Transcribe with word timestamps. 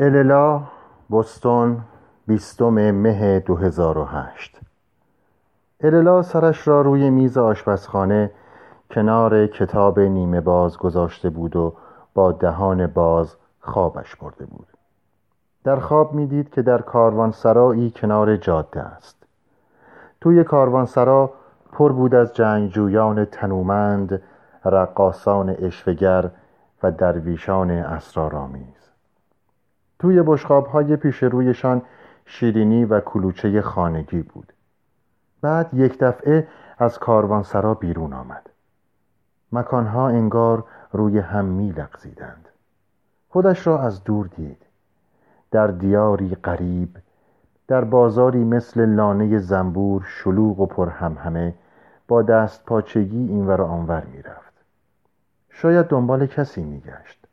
اللا 0.00 0.62
بستون 1.10 1.80
بیستم 2.26 2.90
مه 2.90 3.40
2008 3.40 4.60
اللا 5.80 6.22
سرش 6.22 6.68
را 6.68 6.80
روی 6.80 7.10
میز 7.10 7.38
آشپزخانه 7.38 8.30
کنار 8.90 9.46
کتاب 9.46 10.00
نیمه 10.00 10.40
باز 10.40 10.78
گذاشته 10.78 11.30
بود 11.30 11.56
و 11.56 11.74
با 12.14 12.32
دهان 12.32 12.86
باز 12.86 13.36
خوابش 13.60 14.16
برده 14.16 14.46
بود. 14.46 14.66
در 15.64 15.76
خواب 15.76 16.14
می‌دید 16.14 16.50
که 16.50 16.62
در 16.62 16.82
کاروانسرایی 16.82 17.90
کنار 17.90 18.36
جاده 18.36 18.80
است. 18.80 19.26
توی 20.20 20.44
کاروانسرا 20.44 21.32
پر 21.72 21.92
بود 21.92 22.14
از 22.14 22.34
جنگجویان 22.34 23.24
تنومند 23.24 24.22
رقاسان 24.64 25.48
اشفگر 25.48 26.30
و 26.82 26.90
درویشان 26.90 27.70
اسرارآمیز. 27.70 28.87
توی 29.98 30.18
های 30.72 30.96
پیش 30.96 31.22
رویشان 31.22 31.82
شیرینی 32.26 32.84
و 32.84 33.00
کلوچه 33.00 33.62
خانگی 33.62 34.22
بود. 34.22 34.52
بعد 35.40 35.74
یک 35.74 35.98
دفعه 35.98 36.48
از 36.78 36.98
کاروانسرا 36.98 37.74
بیرون 37.74 38.12
آمد. 38.12 38.50
مکانها 39.52 40.08
انگار 40.08 40.64
روی 40.92 41.18
هم 41.18 41.44
می 41.44 41.72
لغزیدند 41.72 42.48
خودش 43.28 43.66
را 43.66 43.82
از 43.82 44.04
دور 44.04 44.26
دید. 44.26 44.62
در 45.50 45.66
دیاری 45.66 46.34
قریب 46.42 46.96
در 47.68 47.84
بازاری 47.84 48.44
مثل 48.44 48.86
لانه 48.86 49.38
زنبور 49.38 50.02
شلوغ 50.06 50.60
و 50.60 50.66
پر 50.66 50.88
همه 50.88 51.54
با 52.08 52.22
دست 52.22 52.64
پاچگی 52.64 53.28
اینور 53.28 53.60
و 53.60 53.64
آنور 53.64 54.04
می‌رفت. 54.04 54.52
شاید 55.50 55.86
دنبال 55.86 56.26
کسی 56.26 56.64
میگشت. 56.64 57.26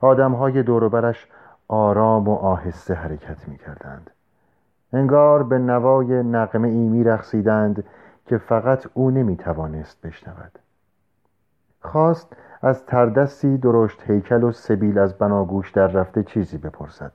آدمهای 0.00 0.62
دوروبرش 0.62 1.26
آرام 1.72 2.28
و 2.28 2.34
آهسته 2.34 2.94
حرکت 2.94 3.48
می‌کردند. 3.48 4.10
انگار 4.92 5.42
به 5.42 5.58
نوای 5.58 6.22
نقمه 6.22 6.68
ای 6.68 6.88
میرخصیدند 6.88 7.84
که 8.26 8.38
فقط 8.38 8.86
او 8.94 9.10
نمی‌توانست 9.10 10.06
بشنود. 10.06 10.58
خواست 11.80 12.36
از 12.62 12.86
تردستی 12.86 13.58
درشت 13.58 14.02
هیکل 14.10 14.42
و 14.42 14.52
سبیل 14.52 14.98
از 14.98 15.18
بناگوش 15.18 15.70
در 15.70 15.86
رفته 15.86 16.22
چیزی 16.22 16.58
بپرسد. 16.58 17.12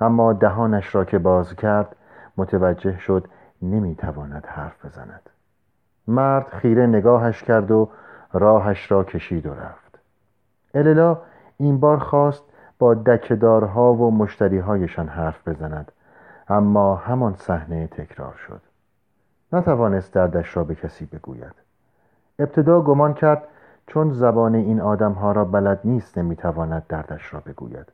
اما 0.00 0.32
دهانش 0.32 0.94
را 0.94 1.04
که 1.04 1.18
باز 1.18 1.54
کرد 1.54 1.96
متوجه 2.36 2.98
شد 2.98 3.28
نمی‌تواند 3.62 4.46
حرف 4.46 4.84
بزند. 4.84 5.30
مرد 6.08 6.48
خیره 6.48 6.86
نگاهش 6.86 7.42
کرد 7.42 7.70
و 7.70 7.88
راهش 8.32 8.92
را 8.92 9.04
کشید 9.04 9.46
و 9.46 9.54
رفت. 9.54 9.98
اللا 10.74 11.18
این 11.56 11.80
بار 11.80 11.98
خواست 11.98 12.42
با 12.78 12.94
دکدارها 12.94 13.94
و 13.94 14.10
مشتریهایشان 14.10 15.08
حرف 15.08 15.48
بزند. 15.48 15.92
اما 16.48 16.96
همان 16.96 17.34
صحنه 17.34 17.86
تکرار 17.86 18.34
شد. 18.34 18.60
نتوانست 19.52 20.12
دردش 20.12 20.56
را 20.56 20.64
به 20.64 20.74
کسی 20.74 21.06
بگوید. 21.06 21.54
ابتدا 22.38 22.80
گمان 22.80 23.14
کرد 23.14 23.42
چون 23.86 24.12
زبان 24.12 24.54
این 24.54 24.80
آدمها 24.80 25.32
را 25.32 25.44
بلد 25.44 25.80
نیست 25.84 26.18
نمی‌تواند 26.18 26.86
دردش 26.88 27.34
را 27.34 27.40
بگوید. 27.40 27.86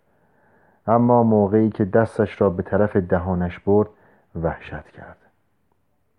اما 0.86 1.22
موقعی 1.22 1.70
که 1.70 1.84
دستش 1.84 2.40
را 2.40 2.50
به 2.50 2.62
طرف 2.62 2.96
دهانش 2.96 3.58
برد 3.58 3.88
وحشت 4.42 4.88
کرد. 4.88 5.16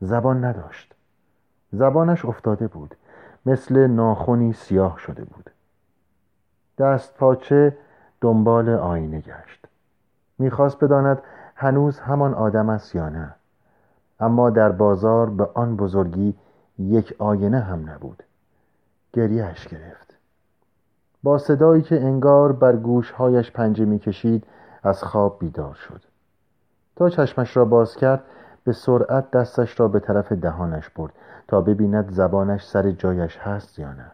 زبان 0.02 0.46
نداشت. 0.46 0.96
زبانش 1.72 2.26
افتاده 2.26 2.68
بود. 2.68 2.96
مثل 3.46 3.88
ناخونی 3.88 4.54
سیاه 4.54 5.00
شده 5.00 5.24
بود. 5.24 5.50
دست 6.78 7.18
پاچه 7.18 7.78
دنبال 8.22 8.70
آینه 8.70 9.22
گشت. 9.22 9.66
می‌خواست 10.40 10.84
بداند 10.84 11.22
هنوز 11.56 12.00
همان 12.00 12.34
آدم 12.34 12.70
است 12.70 12.96
یا 12.96 13.10
نه. 13.10 13.36
اما 14.20 14.50
در 14.50 14.72
بازار 14.72 15.30
به 15.30 15.50
آن 15.54 15.76
بزرگی 15.76 16.36
یک 16.80 17.16
آینه 17.20 17.60
هم 17.60 17.90
نبود. 17.90 18.24
گریهش 19.14 19.68
گرفت. 19.68 20.14
با 21.24 21.38
صدایی 21.38 21.82
که 21.82 22.02
انگار 22.02 22.52
بر 22.52 22.76
گوشهایش 22.76 23.52
پنجه 23.52 23.86
می‌کشید 23.86 24.44
از 24.84 25.04
خواب 25.04 25.40
بیدار 25.40 25.74
شد. 25.74 26.02
تا 26.96 27.10
چشمش 27.10 27.58
را 27.58 27.66
باز 27.66 27.96
کرد 27.96 28.24
به 28.64 28.74
سرعت 28.74 29.32
دستش 29.32 29.80
را 29.80 29.88
به 29.88 30.00
طرف 30.00 30.32
دهانش 30.32 30.90
برد 30.90 31.14
تا 31.48 31.62
ببیند 31.62 32.12
زبانش 32.12 32.66
سر 32.66 32.92
جایش 32.92 33.38
هست 33.38 33.80
یا 33.80 33.94
نه. 33.94 34.12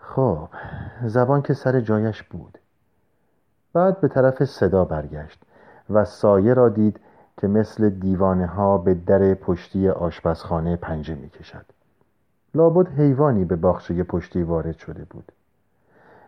خب 0.00 0.48
زبان 1.04 1.42
که 1.42 1.54
سر 1.54 1.80
جایش 1.80 2.22
بود. 2.22 2.58
بعد 3.72 4.00
به 4.00 4.08
طرف 4.08 4.44
صدا 4.44 4.84
برگشت 4.84 5.42
و 5.90 6.04
سایه 6.04 6.54
را 6.54 6.68
دید 6.68 7.00
که 7.36 7.46
مثل 7.48 7.90
دیوانه 7.90 8.46
ها 8.46 8.78
به 8.78 8.94
در 8.94 9.34
پشتی 9.34 9.88
آشپزخانه 9.88 10.76
پنجه 10.76 11.14
می 11.14 11.28
کشد 11.28 11.64
لابد 12.54 12.88
حیوانی 12.88 13.44
به 13.44 13.56
باخچه 13.56 14.02
پشتی 14.02 14.42
وارد 14.42 14.76
شده 14.76 15.04
بود. 15.10 15.32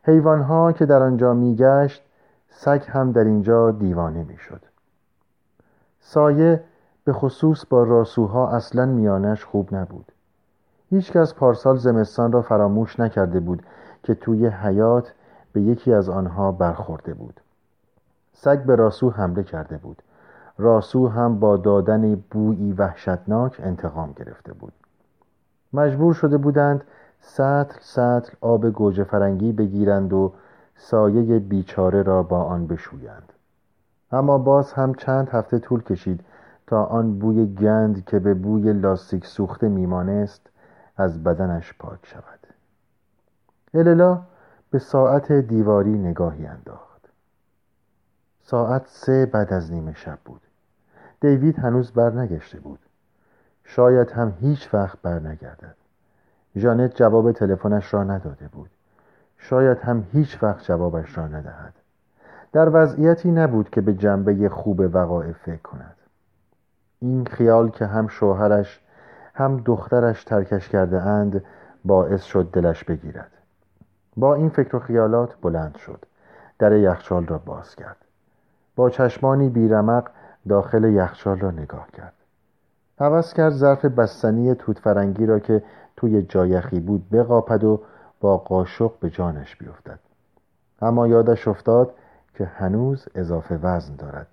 حیوانها 0.03 0.73
که 0.73 0.87
در 0.87 1.03
آنجا 1.03 1.35
میگشت 1.35 2.03
سگ 2.51 2.83
هم 2.89 3.13
در 3.13 3.25
اینجا 3.25 3.71
دیوانه 3.71 4.25
می‌شد. 4.25 4.61
سایه 6.01 6.65
به 7.05 7.13
خصوص 7.13 7.67
با 7.67 7.83
راسوها 7.83 8.51
اصلا 8.51 8.87
میانش 8.87 9.45
خوب 9.45 9.75
نبود. 9.75 10.13
هیچکس 10.91 11.35
پارسال 11.35 11.77
زمستان 11.77 12.33
را 12.33 12.43
فراموش 12.43 13.01
نکرده 13.01 13.41
بود 13.41 13.63
که 14.03 14.15
توی 14.15 14.47
حیات 14.47 15.13
به 15.55 15.61
یکی 15.61 15.93
از 15.93 16.09
آنها 16.09 16.53
برخورده 16.53 17.15
بود. 17.15 17.41
سگ 18.33 18.63
به 18.63 18.77
راسو 18.77 19.11
حمله 19.11 19.43
کرده 19.43 19.77
بود. 19.77 20.03
راسو 20.59 21.09
هم 21.09 21.39
با 21.39 21.57
دادن 21.57 22.15
بویی 22.31 22.73
وحشتناک 22.73 23.61
انتقام 23.65 24.13
گرفته 24.13 24.53
بود. 24.53 24.73
مجبور 25.73 26.15
شده 26.15 26.39
بودند 26.39 26.85
سطل 27.21 27.79
سطل 27.81 28.33
آب 28.41 28.71
گوجه 28.71 29.05
فرنگی 29.05 29.53
بگیرند 29.53 30.13
و 30.13 30.33
سایه 30.77 31.39
بیچاره 31.39 32.03
را 32.03 32.23
با 32.23 32.43
آن 32.43 32.67
بشویند. 32.67 33.33
اما 34.13 34.39
باز 34.39 34.73
هم 34.73 34.95
چند 34.95 35.29
هفته 35.29 35.59
طول 35.59 35.83
کشید 35.83 36.21
تا 36.67 36.85
آن 36.85 37.19
بوی 37.19 37.55
گند 37.55 38.05
که 38.05 38.19
به 38.19 38.35
بوی 38.35 38.73
لاستیک 38.73 39.27
سوخته 39.27 39.69
میمانست 39.69 40.51
از 40.97 41.25
بدنش 41.25 41.75
پاک 41.79 41.99
شود. 42.03 42.47
اللا 43.75 44.21
به 44.75 44.81
ساعت 44.81 45.33
دیواری 45.33 45.99
نگاهی 45.99 46.47
انداخت. 46.47 47.09
ساعت 48.43 48.83
سه 48.87 49.27
بعد 49.27 49.53
از 49.53 49.73
نیمه 49.73 49.93
شب 49.95 50.19
بود. 50.25 50.41
دیوید 51.21 51.59
هنوز 51.59 51.93
برنگشته 51.93 52.61
بود. 52.61 52.79
شاید 53.65 54.11
هم 54.11 54.35
هیچ 54.41 54.75
وقت 54.75 55.03
برنگردد. 55.03 55.75
ژانت 56.57 56.97
جواب 56.97 57.33
تلفنش 57.33 57.95
را 57.95 58.05
نداده 58.05 58.49
بود. 58.49 58.71
شاید 59.39 59.79
هم 59.79 60.07
هیچ 60.13 60.43
وقت 60.43 60.65
جوابش 60.65 61.19
را 61.19 61.27
ندهد. 61.27 61.75
در 62.53 62.69
وضعیتی 62.73 63.31
نبود 63.31 63.71
که 63.71 63.81
به 63.81 63.95
جنبه 63.95 64.49
خوب 64.49 64.81
وقایع 64.95 65.33
فکر 65.33 65.63
کند. 65.63 65.97
این 67.01 67.27
خیال 67.27 67.71
که 67.71 67.87
هم 67.87 68.09
شوهرش 68.09 68.81
هم 69.35 69.57
دخترش 69.65 70.25
ترکش 70.25 70.69
کرده 70.69 71.03
اند 71.03 71.45
باعث 71.85 72.23
شد 72.23 72.51
دلش 72.53 72.85
بگیرد. 72.85 73.34
با 74.17 74.35
این 74.35 74.49
فکر 74.49 74.77
و 74.77 74.79
خیالات 74.79 75.35
بلند 75.43 75.77
شد. 75.77 76.05
در 76.59 76.73
یخچال 76.73 77.27
را 77.27 77.39
باز 77.39 77.77
کرد. 77.77 77.97
با 78.77 78.91
چشمانی 78.91 79.49
بیرمق 79.49 80.11
داخل 80.49 80.85
یخچال 80.85 81.41
را 81.41 81.51
نگاه 81.51 81.87
کرد. 81.93 82.13
عوض 82.99 83.33
کرد 83.33 83.53
ظرف 83.53 83.85
بستنی 83.85 84.55
توت 84.55 84.79
فرنگی 84.79 85.27
را 85.27 85.39
که 85.39 85.63
توی 85.97 86.23
جایخی 86.23 86.81
بود 86.81 87.11
بقاپد 87.13 87.65
و 87.65 87.81
با 88.21 88.39
قاشق 88.39 88.93
به 89.01 89.11
جانش 89.11 89.57
بیفتد. 89.57 89.99
اما 90.83 91.09
یادش 91.09 91.49
افتاد 91.49 91.95
که 92.35 92.45
هنوز 92.45 93.09
اضافه 93.15 93.59
وزن 93.63 93.97
دارد 93.97 94.27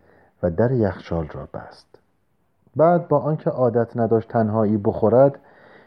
و 0.43 0.51
در 0.51 0.71
یخچال 0.71 1.27
را 1.27 1.47
بست. 1.53 1.87
بعد 2.75 3.07
با 3.07 3.19
آنکه 3.19 3.49
عادت 3.49 3.97
نداشت 3.97 4.29
تنهایی 4.29 4.77
بخورد 4.77 5.39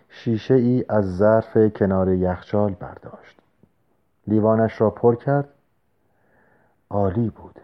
شیشه 0.08 0.54
ای 0.54 0.84
از 0.88 1.16
ظرف 1.16 1.56
کنار 1.56 2.12
یخچال 2.12 2.74
برداشت. 2.80 3.40
لیوانش 4.26 4.80
را 4.80 4.90
پر 4.90 5.14
کرد. 5.14 5.48
عالی 6.90 7.30
بود. 7.30 7.60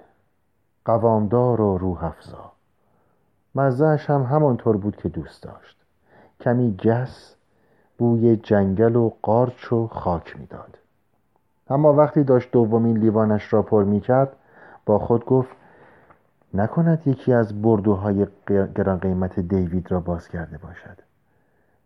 قوامدار 0.85 1.61
و 1.61 1.79
روح 1.79 2.05
افزا. 2.05 2.53
مزهش 3.55 4.11
هم 4.11 4.23
همانطور 4.23 4.77
بود 4.77 4.97
که 4.97 5.09
دوست 5.09 5.43
داشت. 5.43 5.77
کمی 6.41 6.77
گس 6.77 7.35
بوی 7.99 8.37
جنگل 8.37 8.97
و 8.97 9.11
قارچ 9.23 9.73
و 9.73 9.87
خاک 9.87 10.41
می‌داد. 10.41 10.79
اما 11.71 11.93
وقتی 11.93 12.25
داشت 12.25 12.51
دومین 12.51 12.97
لیوانش 12.97 13.53
را 13.53 13.63
پر 13.63 13.85
می 13.85 14.01
کرد 14.01 14.37
با 14.87 14.99
خود 14.99 15.25
گفت 15.25 15.51
نکند 16.55 17.07
یکی 17.07 17.33
از 17.33 17.63
بردوهای 17.63 18.27
گران 18.47 18.99
قیمت 18.99 19.41
دیوید 19.41 19.93
را 19.93 20.01
باز 20.01 20.29
کرده 20.29 20.59
باشد. 20.59 20.99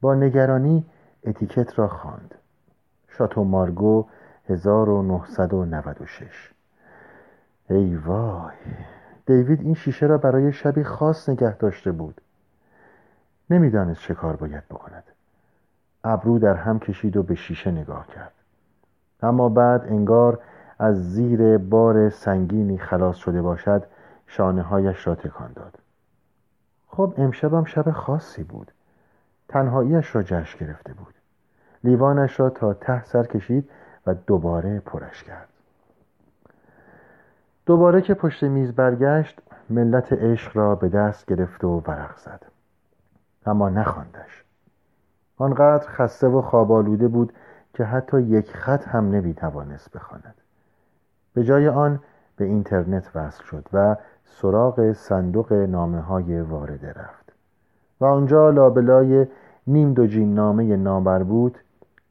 با 0.01 0.15
نگرانی 0.15 0.85
اتیکت 1.25 1.79
را 1.79 1.89
خواند. 1.89 2.35
شاتو 3.09 3.45
مارگو 3.45 4.07
1996 4.49 6.53
ای 7.71 7.97
وای 7.97 8.55
دیوید 9.27 9.61
این 9.61 9.75
شیشه 9.75 10.07
را 10.07 10.19
برای 10.19 10.53
شبی 10.53 10.85
خاص 10.85 11.29
نگه 11.29 11.57
داشته 11.57 11.93
بود. 11.93 12.21
نمی‌دانست 13.51 14.01
چه 14.01 14.15
کار 14.15 14.37
باید 14.37 14.69
بکند. 14.71 15.05
ابرو 16.05 16.39
در 16.39 16.55
هم 16.55 16.79
کشید 16.79 17.17
و 17.17 17.23
به 17.23 17.35
شیشه 17.35 17.71
نگاه 17.71 18.07
کرد. 18.07 18.33
اما 19.23 19.49
بعد 19.49 19.85
انگار 19.89 20.39
از 20.79 21.13
زیر 21.13 21.59
بار 21.59 22.11
سنگینی 22.11 22.79
خلاص 22.79 23.17
شده 23.17 23.43
باشد 23.43 23.85
شانه 24.27 24.63
هایش 24.63 25.07
را 25.07 25.15
تکان 25.15 25.53
داد. 25.53 25.79
خب 26.89 27.15
امشبم 27.17 27.65
شب 27.65 27.91
خاصی 27.91 28.45
بود. 28.45 28.73
تنهاییش 29.49 30.15
را 30.15 30.23
جشن 30.23 30.67
گرفته 30.67 30.93
بود. 30.93 31.15
لیوانش 31.85 32.41
را 32.41 32.51
تا 32.51 32.75
ته 32.75 33.05
سر 33.05 33.27
کشید 33.27 33.71
و 34.07 34.15
دوباره 34.15 34.81
پرش 34.81 35.25
کرد. 35.25 35.49
دوباره 37.67 38.03
که 38.03 38.15
پشت 38.15 38.43
میز 38.43 38.73
برگشت 38.73 39.41
ملت 39.71 40.13
عشق 40.13 40.57
را 40.57 40.75
به 40.75 40.89
دست 40.89 41.27
گرفت 41.27 41.65
و 41.65 41.83
ورق 41.87 42.19
زد. 42.19 42.43
اما 43.47 43.69
نخواندش. 43.69 44.45
آنقدر 45.37 45.89
خسته 45.89 46.27
و 46.27 46.43
خوابالوده 46.43 47.09
بود 47.09 47.33
که 47.75 47.85
حتی 47.85 48.23
یک 48.23 48.57
خط 48.57 48.89
هم 48.89 49.11
نمی‌توانست 49.11 49.93
بخواند. 49.93 50.35
به 51.35 51.45
جای 51.45 51.69
آن 51.69 52.01
به 52.37 52.45
اینترنت 52.45 53.11
وصل 53.17 53.45
شد 53.45 53.69
و 53.73 53.97
سراغ 54.25 54.93
صندوق 54.93 55.53
نامه 55.53 56.01
های 56.01 56.41
وارده 56.41 56.93
رفت. 56.93 57.33
و 58.01 58.05
آنجا 58.05 58.51
لابلای 58.51 59.27
نیم 59.67 59.95
دو 59.95 60.07
جین 60.07 60.35
نامه 60.35 60.77
نامربوط 60.77 61.57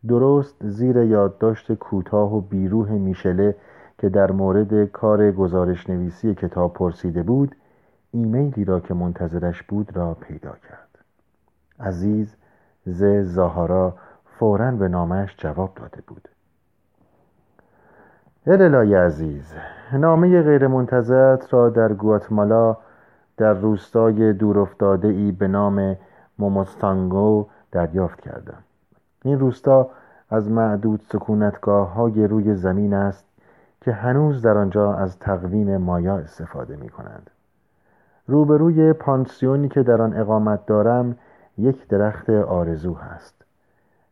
درست 0.07 0.67
زیر 0.67 0.97
یادداشت 0.97 1.73
کوتاه 1.73 2.35
و 2.35 2.41
بیروه 2.41 2.91
میشله 2.91 3.55
که 3.97 4.09
در 4.09 4.31
مورد 4.31 4.85
کار 4.85 5.31
گزارش 5.31 5.89
نویسی 5.89 6.35
کتاب 6.35 6.73
پرسیده 6.73 7.23
بود 7.23 7.55
ایمیلی 8.11 8.65
را 8.65 8.79
که 8.79 8.93
منتظرش 8.93 9.63
بود 9.63 9.97
را 9.97 10.13
پیدا 10.13 10.51
کرد. 10.51 10.89
عزیز 11.79 12.35
ز 12.85 13.03
زاهارا 13.21 13.95
فورا 14.25 14.71
به 14.71 14.87
نامش 14.87 15.35
جواب 15.37 15.73
داده 15.75 16.01
بود. 16.07 16.29
الالای 18.47 18.95
عزیز 18.95 19.53
نامه 19.93 20.41
غیرمنتظرت 20.41 21.53
را 21.53 21.69
در 21.69 21.93
گواتمالا 21.93 22.77
در 23.37 23.53
روستای 23.53 24.33
دورافتاده 24.33 25.07
ای 25.07 25.31
به 25.31 25.47
نام 25.47 25.97
موموستانگو 26.39 27.47
دریافت 27.71 28.21
کردم. 28.21 28.63
این 29.23 29.39
روستا 29.39 29.89
از 30.29 30.51
معدود 30.51 31.01
سکونتگاه 31.11 31.93
های 31.93 32.27
روی 32.27 32.55
زمین 32.55 32.93
است 32.93 33.25
که 33.81 33.91
هنوز 33.91 34.41
در 34.41 34.57
آنجا 34.57 34.93
از 34.93 35.19
تقویم 35.19 35.77
مایا 35.77 36.17
استفاده 36.17 36.75
می 36.75 36.89
کنند 36.89 37.29
روبروی 38.27 38.93
پانسیونی 38.93 39.69
که 39.69 39.83
در 39.83 40.01
آن 40.01 40.17
اقامت 40.17 40.65
دارم 40.65 41.15
یک 41.57 41.87
درخت 41.87 42.29
آرزو 42.29 42.93
هست. 42.93 43.35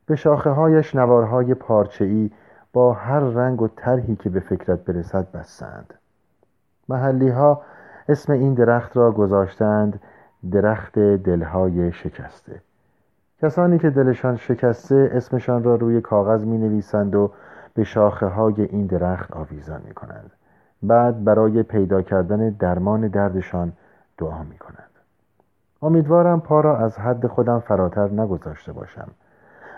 به 0.05 0.15
شاخه 0.15 0.49
هایش 0.49 0.95
نوارهای 0.95 1.55
ای 1.99 2.31
با 2.73 2.93
هر 2.93 3.19
رنگ 3.19 3.61
و 3.61 3.67
طرحی 3.67 4.15
که 4.15 4.29
به 4.29 4.39
فکرت 4.39 4.79
برسد 4.85 5.31
بستند. 5.31 5.93
محلی 6.89 7.29
ها 7.29 7.61
اسم 8.09 8.33
این 8.33 8.53
درخت 8.53 8.97
را 8.97 9.11
گذاشتند 9.11 10.01
درخت 10.51 10.99
دلهای 10.99 11.91
شکسته. 11.91 12.61
کسانی 13.41 13.79
که 13.79 13.89
دلشان 13.89 14.35
شکسته 14.35 15.11
اسمشان 15.13 15.63
را 15.63 15.75
روی 15.75 16.01
کاغذ 16.01 16.45
می 16.45 16.57
نویسند 16.57 17.15
و 17.15 17.31
به 17.73 17.83
شاخه 17.83 18.25
های 18.25 18.61
این 18.61 18.85
درخت 18.85 19.31
آویزان 19.31 19.81
می 19.85 19.93
کنند 19.93 20.31
بعد 20.83 21.23
برای 21.23 21.63
پیدا 21.63 22.01
کردن 22.01 22.49
درمان 22.49 23.07
دردشان 23.07 23.73
دعا 24.17 24.43
می 24.43 24.57
کنند 24.57 24.91
امیدوارم 25.81 26.41
پا 26.41 26.61
را 26.61 26.77
از 26.77 26.99
حد 26.99 27.27
خودم 27.27 27.59
فراتر 27.59 28.09
نگذاشته 28.09 28.73
باشم. 28.73 29.07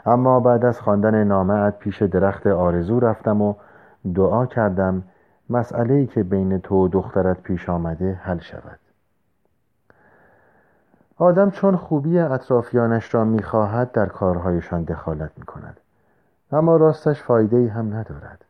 اما 0.06 0.40
بعد 0.40 0.66
از 0.66 0.80
خواندن 0.80 1.24
نامه 1.24 1.70
پیش 1.70 2.02
درخت 2.02 2.48
آرزو 2.48 3.00
رفتم 3.00 3.42
و 3.42 3.54
دعا 4.16 4.46
کردم 4.46 5.04
مسئله 5.50 6.06
که 6.06 6.24
بین 6.24 6.60
تو 6.60 6.76
و 6.76 6.88
دخترت 6.88 7.42
پیش 7.42 7.70
آمده 7.70 8.20
حل 8.24 8.40
شود. 8.40 8.83
آدم 11.24 11.50
چون 11.50 11.76
خوبی 11.76 12.20
اطرافیانش 12.20 13.14
را 13.14 13.26
می‌خواهد 13.26 13.92
در 13.92 14.06
کارهایشان 14.06 14.84
دخالت 14.84 15.32
می 15.38 15.46
کند 15.46 15.80
اما 16.52 16.78
راستش 16.78 17.24
فایده 17.24 17.58
ای 17.58 17.68
هم 17.68 17.88
ندارد. 17.88 18.46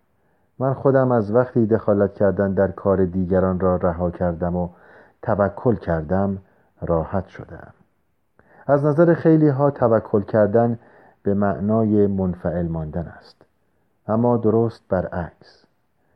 من 0.60 0.74
خودم 0.74 1.12
از 1.12 1.32
وقتی 1.32 1.66
دخالت 1.66 2.14
کردن 2.14 2.54
در 2.54 2.72
کار 2.72 3.06
دیگران 3.06 3.60
را 3.60 3.76
رها 3.76 4.12
کردم 4.12 4.56
و 4.56 4.70
توکل 5.22 5.76
کردم 5.76 6.38
راحت 6.82 7.28
شدم. 7.28 7.74
از 8.68 8.86
نظر 8.86 9.14
خیلی 9.14 9.50
ها 9.50 9.72
توکل 9.72 10.22
کردن 10.22 10.80
به 11.24 11.34
معنای 11.34 12.08
منفعل 12.08 12.68
ماندن 12.68 13.14
است. 13.18 13.42
اما 14.08 14.38
درست 14.38 14.82
برعکس. 14.90 15.66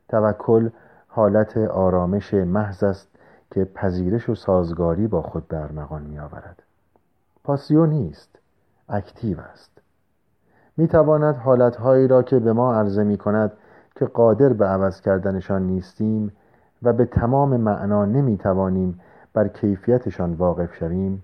توکل 0.09 0.69
حالت 1.07 1.57
آرامش 1.57 2.33
محض 2.33 2.83
است 2.83 3.16
که 3.51 3.65
پذیرش 3.65 4.29
و 4.29 4.35
سازگاری 4.35 5.07
با 5.07 5.21
خود 5.21 5.47
به 5.47 5.57
ارمغان 5.57 6.01
می 6.01 6.19
آورد 6.19 6.63
پاسیو 7.43 7.85
نیست 7.85 8.39
اکتیو 8.89 9.39
است. 9.39 9.71
می 10.77 10.87
تواند 10.87 11.35
حالتهایی 11.35 12.07
را 12.07 12.23
که 12.23 12.39
به 12.39 12.53
ما 12.53 12.75
عرضه 12.75 13.03
می 13.03 13.17
کند 13.17 13.51
که 13.95 14.05
قادر 14.05 14.53
به 14.53 14.65
عوض 14.65 15.01
کردنشان 15.01 15.67
نیستیم 15.67 16.31
و 16.83 16.93
به 16.93 17.05
تمام 17.05 17.57
معنا 17.57 18.05
نمی 18.05 18.37
توانیم 18.37 18.99
بر 19.33 19.47
کیفیتشان 19.47 20.33
واقف 20.33 20.75
شویم 20.75 21.23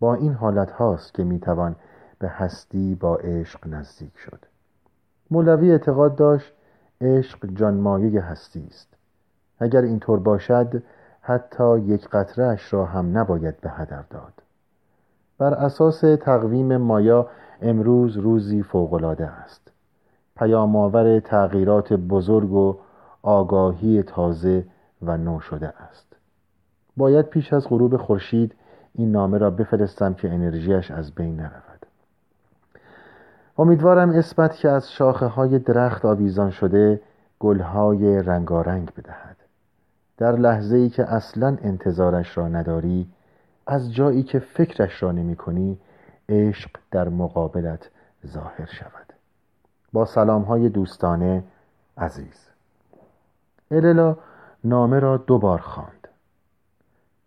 با 0.00 0.14
این 0.14 0.32
حالت 0.32 0.70
هاست 0.70 1.14
که 1.14 1.24
می 1.24 1.40
توان 1.40 1.76
به 2.18 2.28
هستی 2.28 2.94
با 2.94 3.16
عشق 3.16 3.66
نزدیک 3.66 4.18
شد. 4.18 4.44
مولوی 5.30 5.70
اعتقاد 5.70 6.16
داشت 6.16 6.52
عشق 7.00 7.46
جانمایه 7.46 8.20
هستی 8.20 8.66
است. 8.70 8.94
اگر 9.58 9.80
اینطور 9.80 10.18
باشد 10.18 10.82
حتی 11.26 11.78
یک 11.78 12.08
قطره 12.08 12.44
اش 12.44 12.72
را 12.72 12.84
هم 12.84 13.18
نباید 13.18 13.60
به 13.60 13.70
هدر 13.70 14.04
داد. 14.10 14.32
بر 15.38 15.54
اساس 15.54 16.00
تقویم 16.00 16.76
مایا 16.76 17.28
امروز 17.62 18.16
روزی 18.16 18.62
فوقالعاده 18.62 19.26
است. 19.26 19.70
پیامآور 20.36 21.20
تغییرات 21.20 21.92
بزرگ 21.92 22.52
و 22.52 22.76
آگاهی 23.22 24.02
تازه 24.02 24.64
و 25.02 25.16
نو 25.16 25.40
شده 25.40 25.68
است. 25.68 26.16
باید 26.96 27.26
پیش 27.26 27.52
از 27.52 27.68
غروب 27.68 27.96
خورشید 27.96 28.54
این 28.94 29.12
نامه 29.12 29.38
را 29.38 29.50
بفرستم 29.50 30.14
که 30.14 30.30
انرژیش 30.30 30.90
از 30.90 31.14
بین 31.14 31.36
نرود. 31.36 31.86
امیدوارم 33.58 34.10
اسمت 34.10 34.56
که 34.56 34.68
از 34.68 34.92
شاخه 34.92 35.26
های 35.26 35.58
درخت 35.58 36.04
آویزان 36.04 36.50
شده 36.50 37.00
گلهای 37.38 38.22
رنگارنگ 38.22 38.92
بدهد. 38.96 39.43
در 40.18 40.32
لحظه 40.36 40.76
ای 40.76 40.88
که 40.88 41.04
اصلا 41.12 41.58
انتظارش 41.62 42.38
را 42.38 42.48
نداری 42.48 43.08
از 43.66 43.94
جایی 43.94 44.22
که 44.22 44.38
فکرش 44.38 45.02
را 45.02 45.12
نمی 45.12 45.36
کنی 45.36 45.78
عشق 46.28 46.70
در 46.90 47.08
مقابلت 47.08 47.90
ظاهر 48.26 48.66
شود. 48.66 49.12
با 49.92 50.04
سلام 50.04 50.42
های 50.42 50.68
دوستانه 50.68 51.44
عزیز. 51.98 52.48
اللا 53.70 54.16
نامه 54.64 54.98
را 54.98 55.16
دوبار 55.16 55.58
خواند. 55.58 56.08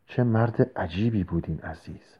چه 0.05 0.23
مرد 0.23 0.71
عجیبی 0.75 1.23
بود 1.23 1.45
این 1.47 1.59
عزیز. 1.59 2.17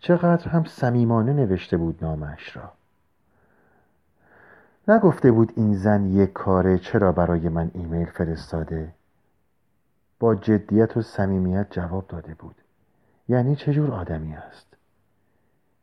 چقدر 0.00 0.48
هم 0.48 0.64
صمیمانه 0.64 1.32
نوشته 1.32 1.76
بود 1.76 1.98
نامش 2.04 2.56
را. 2.56 2.72
نگفته 4.88 5.32
بود 5.32 5.52
این 5.56 5.74
زن 5.74 6.06
یک 6.06 6.32
کاره 6.32 6.78
چرا 6.78 7.12
برای 7.12 7.48
من 7.48 7.70
ایمیل 7.74 8.06
فرستاده؟ 8.06 8.92
با 10.20 10.34
جدیت 10.34 10.96
و 10.96 11.02
صمیمیت 11.02 11.66
جواب 11.70 12.06
داده 12.08 12.34
بود. 12.34 12.54
یعنی 13.28 13.56
چه 13.56 13.72
جور 13.72 13.90
آدمی 13.90 14.34
است؟ 14.34 14.66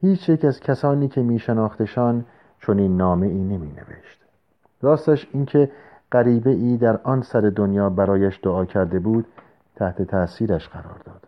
هیچ 0.02 0.30
یک 0.30 0.46
از 0.46 0.60
کسانی 0.60 1.08
که 1.08 1.22
می 1.22 1.40
شناختشان 1.40 2.26
چون 2.60 2.80
این 2.80 2.98
نامه 2.98 3.28
ای 3.28 3.44
نمی 3.44 3.72
نوشت 3.72 4.20
راستش 4.82 5.28
اینکه 5.32 5.72
غریبه 6.12 6.50
ای 6.50 6.78
در 6.78 7.00
آن 7.04 7.22
سر 7.22 7.42
دنیا 7.42 7.90
برایش 7.90 8.40
دعا 8.44 8.66
کرده 8.66 9.00
بود 9.00 9.26
تحت 9.76 10.02
تأثیرش 10.02 10.70
قرار 10.70 11.00
داد. 11.06 11.28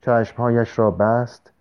چشمهایش 0.00 0.78
را 0.78 0.90
بست 0.90 1.52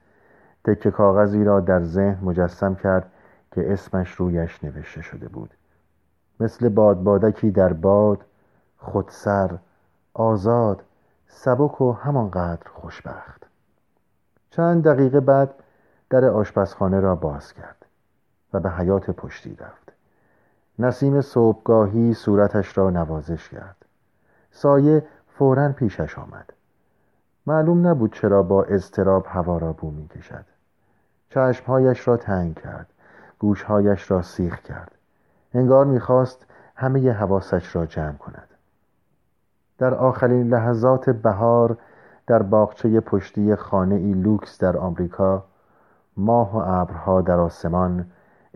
تکه 0.64 0.92
کاغذی 0.92 1.44
را 1.44 1.60
در 1.60 1.84
ذهن 1.84 2.18
مجسم 2.24 2.76
کرد 2.76 3.12
که 3.52 3.74
اسمش 3.74 4.12
رویش 4.12 4.64
نوشته 4.64 5.02
شده 5.02 5.28
بود. 5.28 5.50
مثل 6.40 6.70
بادبادکی 6.70 7.52
در 7.52 7.74
باد 7.74 8.26
خودسر 8.78 9.58
آزاد 10.14 10.84
سبک 11.28 11.82
و 11.82 11.92
همانقدر 11.92 12.70
خوشبخت. 12.70 13.46
چند 14.50 14.84
دقیقه 14.84 15.20
بعد 15.20 15.54
در 16.10 16.26
آشپزخانه 16.26 17.00
را 17.00 17.16
باز 17.16 17.54
کرد 17.54 17.86
و 18.54 18.60
به 18.60 18.70
حیات 18.72 19.12
پشتی 19.12 19.56
رفت. 19.56 19.92
نسیم 20.80 21.22
صبحگاهی 21.22 22.14
صورتش 22.14 22.78
را 22.78 22.90
نوازش 22.90 23.50
کرد. 23.50 23.76
سایه 24.52 25.06
فورا 25.28 25.70
پیشش 25.72 26.18
آمد. 26.18 26.54
معلوم 27.48 27.88
نبود 27.88 28.14
چرا 28.14 28.44
با 28.44 28.64
اضطراب 28.64 29.26
هوا 29.30 29.58
را 29.58 29.74
بو 29.74 29.92
می 29.92 30.08
کشد. 30.08 30.46
چشمهایش 31.30 32.08
را 32.08 32.18
تنگ 32.18 32.56
کرد. 32.56 32.88
گوشهایش 33.40 34.12
را 34.12 34.22
سیخ 34.22 34.62
کرد. 34.62 34.92
انگار 35.54 35.86
می‌خواست 35.86 36.46
همه 36.76 37.12
حواسش 37.12 37.76
را 37.76 37.86
جمع 37.86 38.18
کند. 38.18 38.48
در 39.82 39.94
آخرین 39.94 40.48
لحظات 40.50 41.10
بهار 41.10 41.78
در 42.28 42.42
باغچه 42.42 43.00
پشتی 43.00 43.56
خانه 43.56 43.96
ای 43.96 44.14
لوکس 44.14 44.58
در 44.58 44.78
آمریکا 44.78 45.44
ماه 46.18 46.54
و 46.54 46.58
ابرها 46.58 47.22
در 47.22 47.40
آسمان 47.40 48.06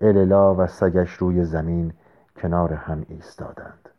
اللا 0.02 0.56
و 0.56 0.68
سگش 0.68 1.14
روی 1.14 1.46
زمین 1.46 1.94
کنار 2.36 2.74
هم 2.74 3.06
ایستادند. 3.10 3.90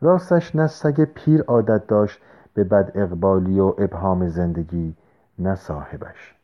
راستش 0.00 0.56
نه 0.56 0.66
سگ 0.66 1.04
پیر 1.04 1.42
عادت 1.42 1.86
داشت 1.86 2.22
به 2.54 2.64
بد 2.64 2.92
اقبالی 2.94 3.60
و 3.60 3.74
ابهام 3.78 4.28
زندگی 4.28 4.94
نه 5.38 5.54
صاحبش. 5.54 6.34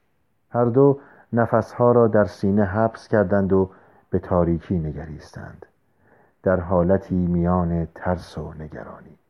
هر 0.50 0.64
دو 0.64 0.98
نفسها 1.32 1.92
را 1.92 2.08
در 2.08 2.24
سینه 2.24 2.64
حبس 2.64 3.08
کردند 3.08 3.52
و 3.52 3.70
به 4.10 4.18
تاریکی 4.18 4.78
نگریستند. 4.78 5.66
در 6.42 6.60
حالتی 6.60 7.26
میان 7.26 7.88
ترس 7.94 8.38
و 8.38 8.52
نگرانی. 8.54 9.21